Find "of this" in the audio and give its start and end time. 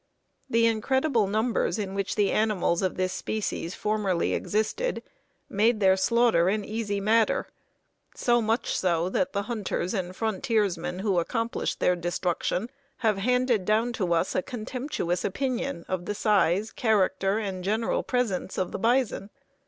2.81-3.13